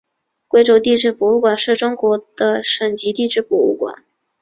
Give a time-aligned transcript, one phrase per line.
[0.47, 4.03] 贵州地质博物馆是中国的省级地质博物馆。